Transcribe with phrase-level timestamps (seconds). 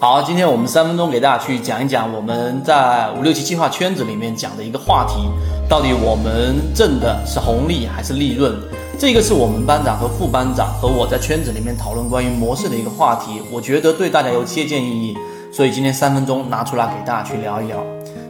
[0.00, 5.14] 好，今天我们三分钟给大家去讲一讲我们在五六七计划圈子里面讲的一个话题，
[5.68, 8.52] 到底我们挣的是红利还是利润？
[8.98, 15.16] 这个是我们班长和副班长和我在圈子里面讨论关于模式的一个话题，我觉得对大家有借鉴意义，
[15.50, 17.82] 所以今天三分钟拿出来给大家去聊一聊。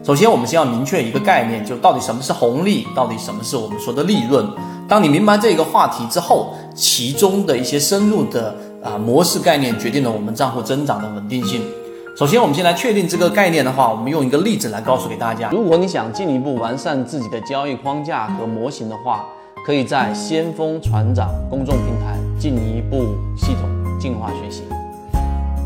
[0.05, 4.47] 首先，我们先要明确一个概念，就到底什么是红利，到底什么是我们说的利润。
[4.87, 8.55] 当你明白这个话题之后，其中的一些深入的。
[8.85, 11.63] 啊，模式概念决定了我们账户增长的稳定性。
[12.15, 15.49] 首先，我们先来确定这个概念的话，我们用一个例子来告诉给大家。
[15.51, 19.25] 如果你想进一步完善自己的交易框架和模型的话，
[19.67, 24.63] 可以在先锋船长公众平台进一步系统进化学习。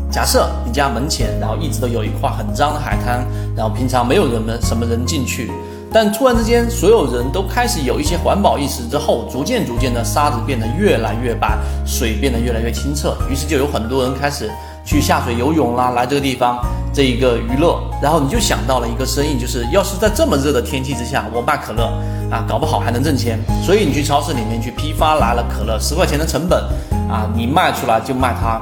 [0.09, 5.51] 假设你家门前，然后一直都有一块很脏的海滩，然后平常没有人们什么人进去。
[5.91, 14.49] 但突然之间，所有人都开始有一些环保意识之后，逐渐逐渐的沙子变得越来越白，水变得越来越清澈，于是就有很多人开始
[14.85, 16.63] 去下水游泳啦，来这个地方
[16.93, 17.81] 这一个娱乐。
[18.03, 21.91] 然后你就想到了一个生意，就是要是在这么热的天气之下，我卖可乐
[22.29, 23.39] 啊，搞不好还能挣钱。
[23.65, 26.63] 所以你去超市里面去批发来了可乐，十块钱的成本
[27.09, 28.61] 啊，你卖出来就卖它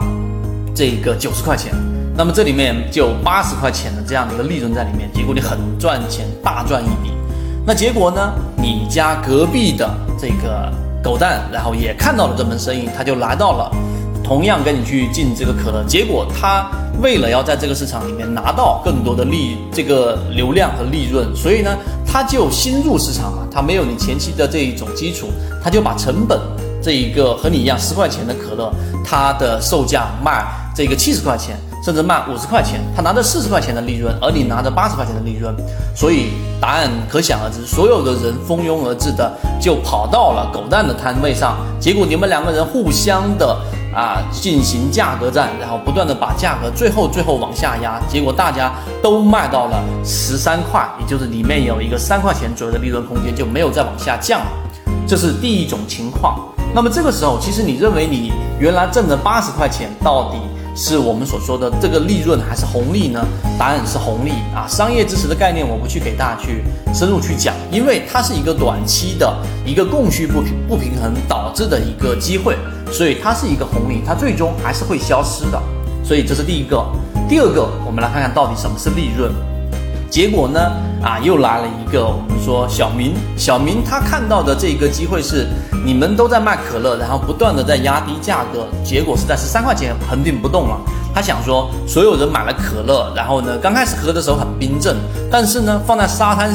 [0.73, 1.73] 这一个九十块钱。
[2.15, 7.16] 那么这里面就八十块钱的这样的一个利润在里面，结果你很赚钱，大赚一笔。
[7.67, 8.33] 那结果呢？
[8.55, 10.71] 你家隔壁的这个
[11.03, 13.69] 狗蛋，然后也看到了这门生意，他就来到了，
[14.23, 15.83] 同样跟你去进这个可乐。
[15.83, 25.27] 结果他为了要在这个市场里面拿到更多的利，这个流量和利润，所以呢，他就新入市场嘛，他没有你前期的这一种基础，
[25.61, 26.39] 他就把成本
[26.87, 28.71] 这一个和你一样十块钱的可乐，
[29.03, 31.57] 它的售价卖这个七十块钱。
[31.83, 35.55] 甚至卖五十块钱，他拿着四十块钱的利润，而你拿着八十块钱的利润，
[35.95, 43.57] 所以答案可想而知，所有的人蜂拥而至的就跑到了狗蛋的摊位上，结果你们两个人互相的
[43.95, 54.47] 啊进行价格战，然后不断的把价格最后最后往下压，结果大家都卖到了十三块，也就是里面有一个三块钱左右的利润空间，就没有再往下降了，
[55.07, 56.37] 这是第一种情况。
[56.73, 60.37] 那么这个时候，其实你认为你原来挣的八十块钱到底？
[60.79, 63.19] 是我们所说的这个利润还是红利呢？
[63.57, 64.67] 答案是红利啊！
[64.67, 66.63] 商业知识的概念我不去给大家去
[66.93, 69.35] 深入去讲，因为它是一个短期的
[69.65, 72.55] 一个供需不平不平衡导致的一个机会，
[72.91, 75.59] 所以它是一个红利，它最终还是会消失的。
[76.03, 76.85] 所以这是第一个。
[77.27, 79.31] 第二个，我们来看看到底什么是利润。
[80.09, 80.59] 结果呢？
[81.01, 82.05] 啊，又来了一个。
[82.05, 85.47] 我们说小明，小明他看到的这个机会是，
[85.85, 90.77] 你们都在卖可乐，然后不断的在压低价格，结果是在十三块钱横定不动了。
[91.13, 94.95] 他想说，所有人买了可乐，然后呢，刚开始喝的时候很冰镇，
[95.31, 96.45] 但是呢，放在沙滩